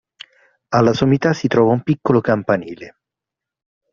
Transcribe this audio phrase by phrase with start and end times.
[0.69, 2.95] Alla sommità si trova un piccolo campanile.